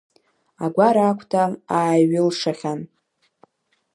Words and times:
Агәара 0.63 1.03
агәҭа 1.09 1.43
ааиҩылшахьан! 1.77 2.81